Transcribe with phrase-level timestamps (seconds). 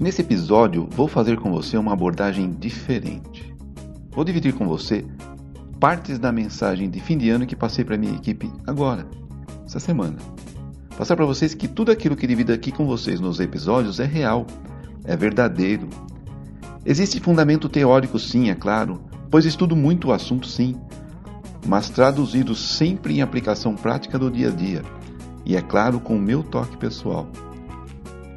[0.00, 3.54] Nesse episódio, vou fazer com você uma abordagem diferente.
[4.10, 5.04] Vou dividir com você
[5.78, 9.06] partes da mensagem de fim de ano que passei para minha equipe agora,
[9.66, 10.16] essa semana.
[10.96, 14.46] Passar para vocês que tudo aquilo que divido aqui com vocês nos episódios é real,
[15.04, 15.88] é verdadeiro.
[16.86, 20.76] Existe fundamento teórico, sim, é claro, pois estudo muito o assunto, sim,
[21.66, 24.82] mas traduzido sempre em aplicação prática do dia a dia
[25.44, 27.26] e, é claro, com o meu toque pessoal.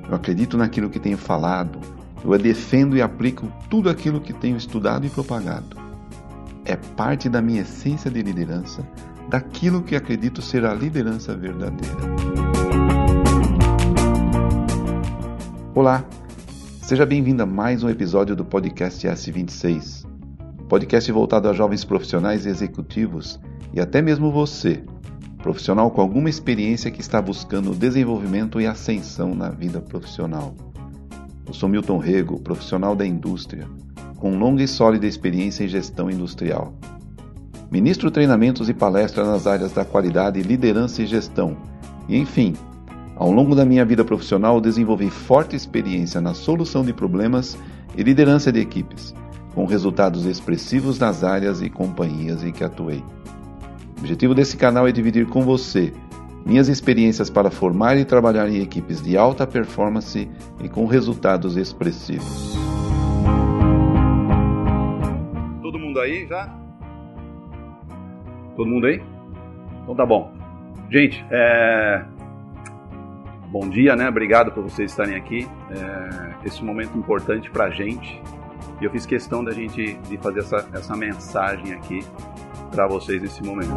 [0.07, 1.79] Eu acredito naquilo que tenho falado,
[2.23, 5.77] eu defendo e aplico tudo aquilo que tenho estudado e propagado.
[6.65, 8.85] É parte da minha essência de liderança,
[9.29, 11.95] daquilo que acredito ser a liderança verdadeira.
[15.73, 16.03] Olá,
[16.81, 20.06] seja bem-vindo a mais um episódio do podcast S26
[20.67, 23.39] podcast voltado a jovens profissionais e executivos
[23.73, 24.83] e até mesmo você,
[25.41, 30.53] profissional com alguma experiência que está buscando desenvolvimento e ascensão na vida profissional.
[31.45, 33.65] Eu sou Milton Rego, profissional da indústria,
[34.17, 36.73] com longa e sólida experiência em gestão industrial.
[37.71, 41.55] Ministro treinamentos e palestras nas áreas da qualidade, liderança e gestão.
[42.09, 42.53] E enfim,
[43.15, 47.57] ao longo da minha vida profissional desenvolvi forte experiência na solução de problemas
[47.95, 49.15] e liderança de equipes
[49.57, 53.03] com resultados expressivos nas áreas e companhias em que atuei.
[53.97, 55.91] O objetivo desse canal é dividir com você
[56.45, 60.29] minhas experiências para formar e trabalhar em equipes de alta performance
[60.63, 62.55] e com resultados expressivos.
[65.63, 66.55] Todo mundo aí já?
[68.55, 69.01] Todo mundo aí?
[69.81, 70.31] Então tá bom.
[70.91, 72.05] Gente, é...
[73.47, 74.07] bom dia, né?
[74.07, 75.47] Obrigado por vocês estarem aqui.
[75.71, 76.45] É...
[76.45, 78.21] Esse momento importante para a gente
[78.79, 81.99] e eu fiz questão da gente de fazer essa, essa mensagem aqui
[82.71, 83.75] para vocês nesse momento.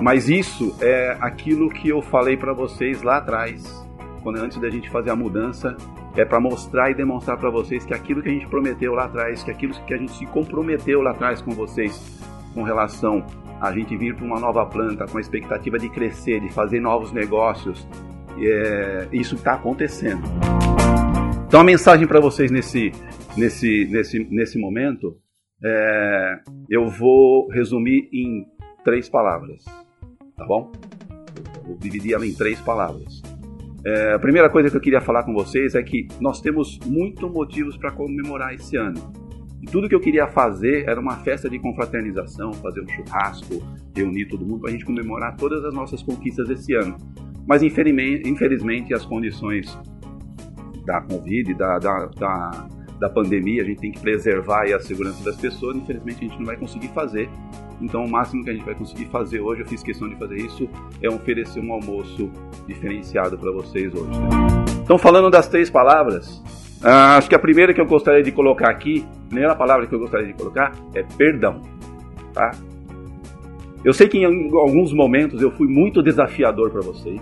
[0.00, 3.86] Mas isso é aquilo que eu falei para vocês lá atrás,
[4.22, 5.76] quando antes da gente fazer a mudança,
[6.16, 9.42] é para mostrar e demonstrar para vocês que aquilo que a gente prometeu lá atrás,
[9.42, 12.18] que aquilo que a gente se comprometeu lá atrás com vocês,
[12.54, 13.24] com relação
[13.60, 17.12] a gente vir para uma nova planta com a expectativa de crescer, de fazer novos
[17.12, 17.86] negócios,
[18.38, 20.22] é, isso está acontecendo.
[21.56, 22.92] Então a mensagem para vocês nesse
[23.34, 25.16] nesse, nesse, nesse momento,
[25.64, 28.44] é, eu vou resumir em
[28.84, 29.64] três palavras,
[30.36, 30.70] tá bom?
[31.56, 33.22] Eu vou dividir ela em três palavras.
[33.86, 37.32] É, a primeira coisa que eu queria falar com vocês é que nós temos muitos
[37.32, 39.10] motivos para comemorar esse ano.
[39.62, 43.62] E tudo que eu queria fazer era uma festa de confraternização, fazer um churrasco,
[43.94, 46.98] reunir todo mundo para a gente comemorar todas as nossas conquistas esse ano.
[47.48, 49.74] Mas infelizmente, infelizmente as condições
[50.86, 55.36] da Covid, da, da, da da pandemia, a gente tem que preservar a segurança das
[55.36, 57.28] pessoas, infelizmente a gente não vai conseguir fazer.
[57.80, 60.36] Então o máximo que a gente vai conseguir fazer hoje, eu fiz questão de fazer
[60.36, 60.68] isso,
[61.02, 62.30] é oferecer um almoço
[62.66, 64.18] diferenciado para vocês hoje.
[64.18, 64.28] Né?
[64.82, 66.38] Então falando das três palavras,
[66.82, 69.94] uh, acho que a primeira que eu gostaria de colocar aqui, a primeira palavra que
[69.94, 71.60] eu gostaria de colocar é perdão,
[72.32, 72.52] tá?
[73.84, 77.20] Eu sei que em alguns momentos eu fui muito desafiador para vocês.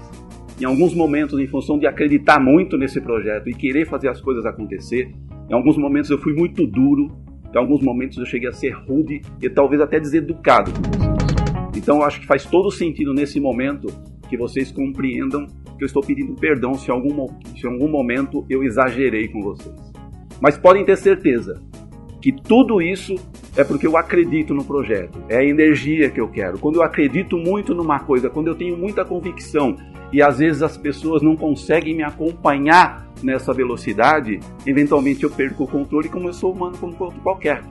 [0.61, 4.47] Em alguns momentos, em função de acreditar muito nesse projeto e querer fazer as coisas
[4.47, 5.13] acontecer,
[5.51, 7.11] em alguns momentos eu fui muito duro,
[7.53, 10.71] em alguns momentos eu cheguei a ser rude e talvez até deseducado.
[11.77, 13.89] Então eu acho que faz todo sentido nesse momento
[14.29, 17.27] que vocês compreendam que eu estou pedindo perdão se algum,
[17.57, 19.75] se em algum momento eu exagerei com vocês.
[20.41, 21.61] Mas podem ter certeza
[22.23, 23.17] que tudo isso
[23.57, 26.59] é porque eu acredito no projeto, é a energia que eu quero.
[26.59, 29.77] Quando eu acredito muito numa coisa, quando eu tenho muita convicção
[30.13, 35.69] e às vezes as pessoas não conseguem me acompanhar nessa velocidade, eventualmente eu perco o
[35.69, 37.63] controle como eu sou humano como outro qualquer.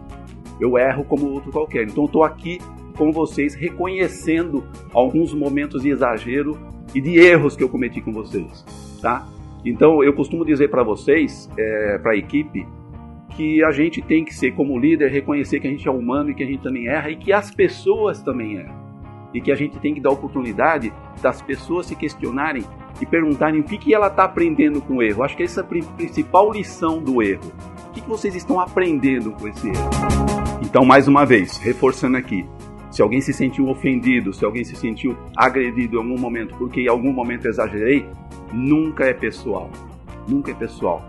[0.60, 1.84] Eu erro como outro qualquer.
[1.84, 2.60] Então estou aqui
[2.96, 6.58] com vocês reconhecendo alguns momentos de exagero
[6.94, 8.64] e de erros que eu cometi com vocês,
[9.02, 9.28] tá?
[9.66, 12.68] Então eu costumo dizer para vocês, é, para a equipe,
[13.36, 16.34] que a gente tem que ser como líder reconhecer que a gente é humano e
[16.34, 18.84] que a gente também erra e que as pessoas também erram
[19.34, 22.63] e que a gente tem que dar oportunidade das pessoas se questionarem
[23.02, 25.24] e perguntarem o que, que ela está aprendendo com o erro.
[25.24, 27.52] Acho que essa é a principal lição do erro.
[27.88, 29.90] O que, que vocês estão aprendendo com esse erro?
[30.62, 32.46] Então, mais uma vez, reforçando aqui,
[32.92, 36.88] se alguém se sentiu ofendido, se alguém se sentiu agredido em algum momento porque em
[36.88, 38.06] algum momento exagerei,
[38.52, 39.69] nunca é pessoal.
[40.28, 41.04] Nunca é pessoal.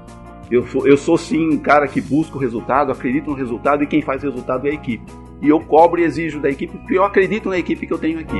[0.50, 4.02] Eu, eu sou sim um cara que busca o resultado, acredito no resultado e quem
[4.02, 5.05] faz resultado é a equipe.
[5.43, 8.19] E eu cobro e exijo da equipe porque eu acredito na equipe que eu tenho
[8.19, 8.37] aqui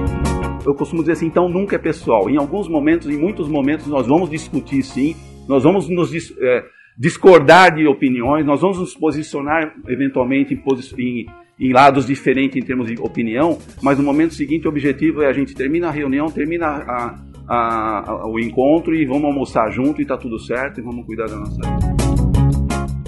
[0.67, 2.31] eu costumo dizer assim, então nunca é pessoal.
[2.31, 5.15] Em alguns momentos, em muitos momentos, nós vamos discutir sim,
[5.47, 6.11] nós vamos nos
[6.41, 6.65] é,
[6.97, 10.59] discordar de opiniões, nós vamos nos posicionar eventualmente
[10.99, 11.27] em,
[11.61, 15.33] em lados diferentes em termos de opinião, mas no momento seguinte o objetivo é a
[15.33, 17.19] gente termina a reunião, termina a,
[17.49, 21.27] a, a, o encontro e vamos almoçar junto e tá tudo certo e vamos cuidar
[21.27, 22.15] da nossa vida.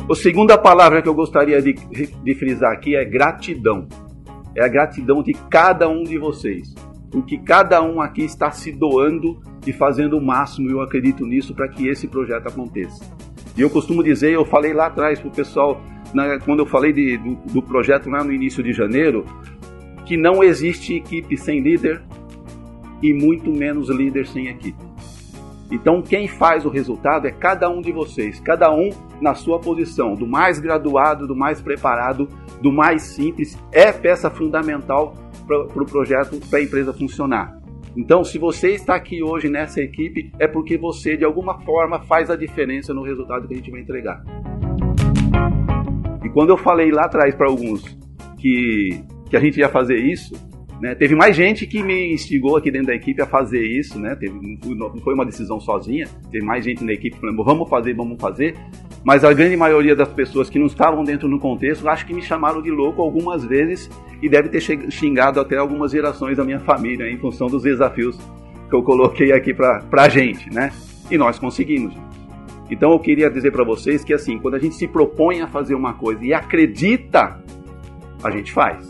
[0.08, 3.88] A segunda palavra que eu gostaria de, de frisar aqui é gratidão.
[4.54, 6.74] É a gratidão de cada um de vocês.
[7.10, 11.68] Porque cada um aqui está se doando e fazendo o máximo, eu acredito nisso, para
[11.68, 13.04] que esse projeto aconteça.
[13.56, 15.80] E eu costumo dizer, eu falei lá atrás para o pessoal,
[16.14, 19.24] na, quando eu falei de, do, do projeto lá no início de janeiro,
[20.04, 22.02] que não existe equipe sem líder
[23.02, 24.78] e muito menos líder sem equipe.
[25.70, 28.90] Então, quem faz o resultado é cada um de vocês, cada um
[29.20, 32.28] na sua posição, do mais graduado, do mais preparado,
[32.60, 35.14] do mais simples, é peça fundamental
[35.46, 37.60] para o pro projeto, para a empresa funcionar.
[37.96, 42.30] Então, se você está aqui hoje nessa equipe, é porque você, de alguma forma, faz
[42.30, 44.22] a diferença no resultado que a gente vai entregar.
[46.22, 47.82] E quando eu falei lá atrás para alguns
[48.36, 50.34] que, que a gente ia fazer isso,
[50.80, 50.94] né?
[50.94, 54.14] Teve mais gente que me instigou aqui dentro da equipe a fazer isso, né?
[54.14, 58.20] Teve, não foi uma decisão sozinha, teve mais gente na equipe falando, vamos fazer, vamos
[58.20, 58.54] fazer.
[59.02, 62.20] Mas a grande maioria das pessoas que não estavam dentro do contexto, acho que me
[62.20, 63.88] chamaram de louco algumas vezes
[64.20, 68.18] e deve ter xingado até algumas gerações da minha família em função dos desafios
[68.68, 70.72] que eu coloquei aqui para a gente, né?
[71.10, 71.94] E nós conseguimos.
[72.70, 75.74] Então eu queria dizer para vocês que assim, quando a gente se propõe a fazer
[75.74, 77.40] uma coisa e acredita,
[78.22, 78.88] a gente faz.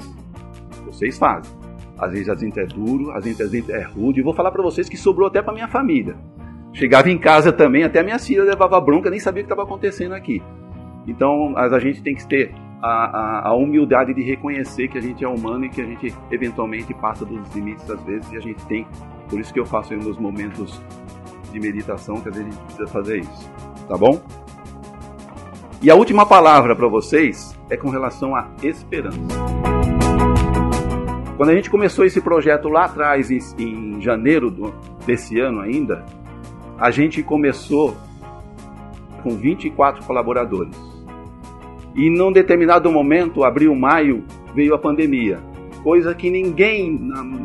[0.86, 1.55] Vocês fazem.
[1.98, 4.20] Às vezes a gente é duro, às vezes a gente é rude.
[4.20, 6.16] E vou falar para vocês que sobrou até para minha família.
[6.72, 10.12] Chegava em casa também, até minha filha levava bronca, nem sabia o que estava acontecendo
[10.12, 10.42] aqui.
[11.06, 12.52] Então a gente tem que ter
[12.82, 16.14] a, a, a, humildade de reconhecer que a gente é humano e que a gente
[16.30, 18.86] eventualmente passa dos limites às vezes e a gente tem.
[19.28, 20.82] Por isso que eu faço em nos momentos
[21.50, 23.50] de meditação que às vezes a gente precisa fazer isso.
[23.88, 24.20] Tá bom?
[25.80, 29.65] E a última palavra para vocês é com relação à esperança.
[31.36, 34.72] Quando a gente começou esse projeto lá atrás, em, em janeiro do,
[35.06, 36.02] desse ano ainda,
[36.78, 37.94] a gente começou
[39.22, 40.74] com 24 colaboradores.
[41.94, 44.24] E num determinado momento, abril, maio,
[44.54, 45.38] veio a pandemia.
[45.82, 46.98] Coisa que ninguém,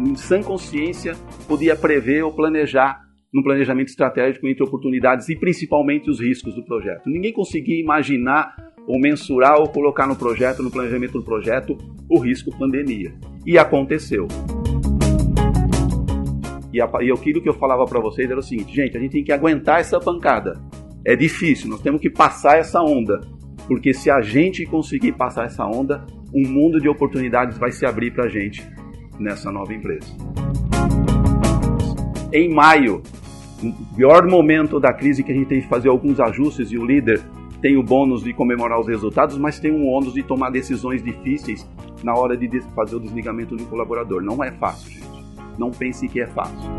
[0.05, 1.15] em sã consciência,
[1.45, 3.01] podia prever ou planejar
[3.33, 7.09] no planejamento estratégico entre oportunidades e principalmente os riscos do projeto.
[7.09, 8.55] Ninguém conseguia imaginar
[8.87, 11.77] ou mensurar ou colocar no projeto, no planejamento do projeto,
[12.09, 13.13] o risco pandemia.
[13.45, 14.27] E aconteceu.
[16.73, 19.11] E, a, e aquilo que eu falava para vocês era o seguinte, gente, a gente
[19.11, 20.61] tem que aguentar essa pancada.
[21.05, 23.19] É difícil, nós temos que passar essa onda.
[23.67, 28.11] Porque se a gente conseguir passar essa onda, um mundo de oportunidades vai se abrir
[28.11, 28.65] para a gente
[29.19, 30.07] nessa nova empresa.
[32.33, 33.01] Em maio,
[33.61, 36.85] no pior momento da crise que a gente tem que fazer alguns ajustes e o
[36.85, 37.21] líder
[37.61, 41.69] tem o bônus de comemorar os resultados, mas tem um ônus de tomar decisões difíceis
[42.03, 44.21] na hora de fazer o desligamento do colaborador.
[44.21, 45.07] Não é fácil, gente.
[45.59, 46.69] Não pense que é fácil.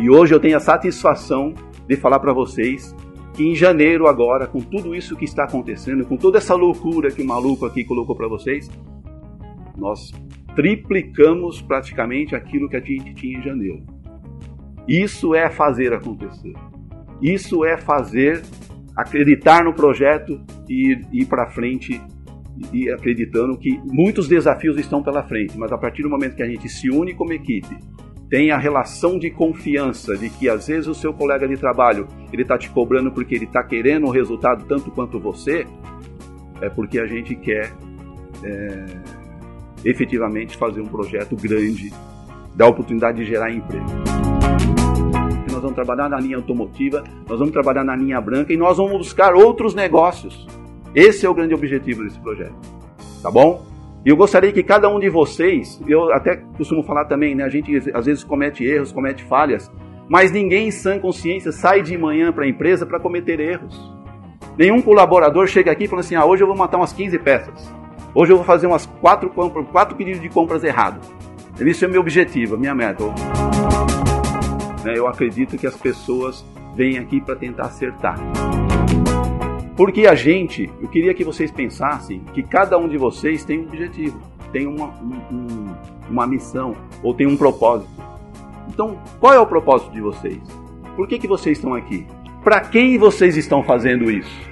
[0.00, 1.52] E hoje eu tenho a satisfação
[1.86, 2.96] de falar para vocês
[3.34, 7.20] que em janeiro agora, com tudo isso que está acontecendo, com toda essa loucura que
[7.20, 8.70] o maluco aqui colocou para vocês,
[9.76, 10.10] nós
[10.56, 13.82] triplicamos praticamente aquilo que a gente tinha em janeiro.
[14.88, 16.54] Isso é fazer acontecer.
[17.20, 18.42] Isso é fazer
[18.96, 22.00] acreditar no projeto e ir para frente
[22.72, 26.46] e acreditando que muitos desafios estão pela frente, mas a partir do momento que a
[26.46, 27.78] gente se une como equipe,
[28.28, 32.42] tem a relação de confiança de que às vezes o seu colega de trabalho ele
[32.42, 35.66] está te cobrando porque ele está querendo um resultado tanto quanto você,
[36.60, 37.72] é porque a gente quer
[38.44, 38.84] é,
[39.84, 41.92] efetivamente fazer um projeto grande,
[42.54, 44.19] dar oportunidade de gerar emprego
[45.60, 48.96] nós vamos trabalhar na linha automotiva, nós vamos trabalhar na linha branca e nós vamos
[48.96, 50.46] buscar outros negócios.
[50.94, 52.54] Esse é o grande objetivo desse projeto.
[53.22, 53.62] Tá bom?
[54.04, 57.44] E eu gostaria que cada um de vocês, eu até costumo falar também, né?
[57.44, 59.70] A gente às vezes comete erros, comete falhas,
[60.08, 63.78] mas ninguém em sã consciência sai de manhã para a empresa para cometer erros.
[64.56, 67.70] Nenhum colaborador chega aqui e fala assim: ah, hoje eu vou matar umas 15 peças.
[68.14, 71.06] Hoje eu vou fazer umas quatro, compras, quatro pedidos de compras errados.
[71.60, 73.04] Esse é o meu objetivo, minha meta.
[74.84, 74.94] Né?
[74.96, 76.44] Eu acredito que as pessoas
[76.74, 78.18] vêm aqui para tentar acertar.
[79.76, 83.62] Porque a gente, eu queria que vocês pensassem que cada um de vocês tem um
[83.62, 84.20] objetivo,
[84.52, 84.88] tem uma,
[85.30, 85.74] um,
[86.08, 87.90] uma missão ou tem um propósito.
[88.68, 90.38] Então, qual é o propósito de vocês?
[90.96, 92.06] Por que, que vocês estão aqui?
[92.44, 94.50] Para quem vocês estão fazendo isso?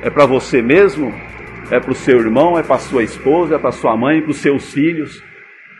[0.00, 1.12] É para você mesmo?
[1.70, 2.58] É para o seu irmão?
[2.58, 3.56] É para sua esposa?
[3.56, 4.20] É para sua mãe?
[4.20, 5.22] Para os seus filhos?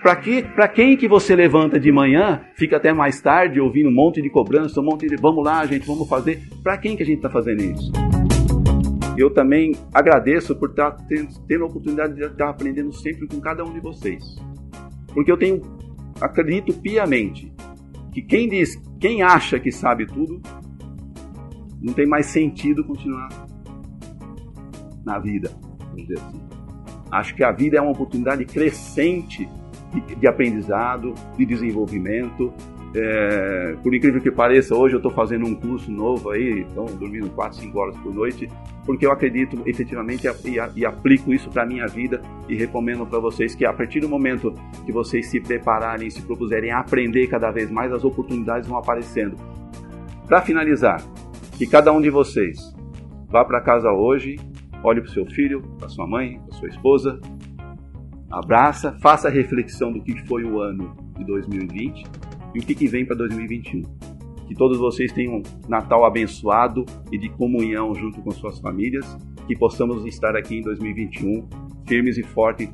[0.02, 0.42] Para que,
[0.74, 4.80] quem que você levanta de manhã, fica até mais tarde ouvindo um monte de cobrança,
[4.80, 6.42] um monte de vamos lá, gente, vamos fazer?
[6.60, 7.92] Para quem que a gente está fazendo isso?
[9.16, 13.64] Eu também agradeço por estar tendo, tendo a oportunidade de estar aprendendo sempre com cada
[13.64, 14.24] um de vocês.
[15.14, 15.62] Porque eu tenho,
[16.20, 17.52] acredito piamente,
[18.10, 20.42] que quem diz, quem acha que sabe tudo,
[21.80, 23.28] não tem mais sentido continuar
[25.04, 26.40] na vida, vamos dizer assim.
[27.08, 29.48] Acho que a vida é uma oportunidade crescente
[29.92, 32.52] de, de aprendizado, de desenvolvimento.
[32.94, 37.30] É, por incrível que pareça, hoje eu estou fazendo um curso novo aí, então dormindo
[37.30, 38.50] 4, 5 horas por noite,
[38.84, 42.20] porque eu acredito efetivamente e, e aplico isso para a minha vida
[42.50, 46.70] e recomendo para vocês que a partir do momento que vocês se prepararem se propuserem
[46.70, 49.36] a aprender cada vez mais, as oportunidades vão aparecendo.
[50.26, 51.02] Para finalizar,
[51.56, 52.74] que cada um de vocês
[53.28, 54.38] vá para casa hoje,
[54.84, 57.18] olhe para o seu filho, para sua mãe, para sua esposa,
[58.32, 62.04] abraça, faça a reflexão do que foi o ano de 2020
[62.54, 63.82] e o que, que vem para 2021.
[64.48, 69.06] Que todos vocês tenham um Natal abençoado e de comunhão junto com suas famílias,
[69.46, 71.46] que possamos estar aqui em 2021
[71.86, 72.68] firmes e fortes,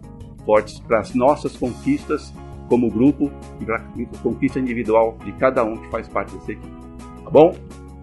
[0.44, 2.32] fortes para as nossas conquistas
[2.68, 6.76] como grupo e para a conquista individual de cada um que faz parte dessa equipe.
[7.24, 7.54] Tá bom?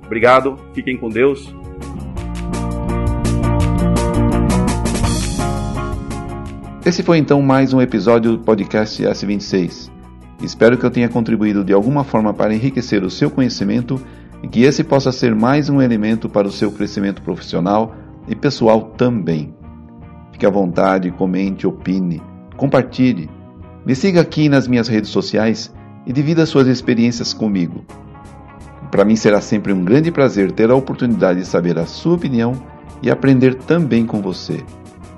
[0.06, 1.54] Obrigado, fiquem com Deus.
[6.86, 9.90] Esse foi então mais um episódio do podcast S26.
[10.44, 14.00] Espero que eu tenha contribuído de alguma forma para enriquecer o seu conhecimento
[14.44, 17.96] e que esse possa ser mais um elemento para o seu crescimento profissional
[18.28, 19.52] e pessoal também.
[20.32, 22.22] Fique à vontade, comente, opine,
[22.56, 23.32] compartilhe.
[23.84, 25.74] Me siga aqui nas minhas redes sociais
[26.06, 27.84] e divida suas experiências comigo.
[28.92, 32.54] Para mim será sempre um grande prazer ter a oportunidade de saber a sua opinião
[33.02, 34.64] e aprender também com você.